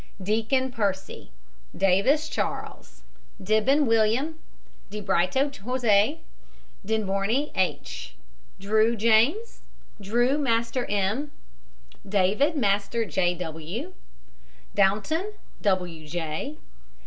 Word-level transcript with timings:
DEACON, 0.19 0.71
PERCY. 0.71 1.29
DAVIS, 1.77 2.27
CHARLES. 2.27 3.03
DIBBEN, 3.39 3.85
WILLIAM. 3.85 4.39
DE 4.89 4.99
BRITO, 4.99 5.49
JOSE. 5.51 6.17
DENBORNY, 6.83 7.51
H. 7.53 8.15
DREW, 8.59 8.95
JAMES. 8.95 9.61
DREW, 10.01 10.39
MASTER 10.39 10.87
M. 10.89 11.31
DAVID, 12.09 12.55
MASTER 12.57 13.05
J. 13.05 13.35
W. 13.35 13.93
DOUNTON, 14.73 15.33
W. 15.61 16.07
J. 16.07 16.57